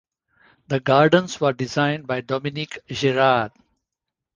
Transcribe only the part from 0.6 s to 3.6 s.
The gardens were designed by Dominique Girard.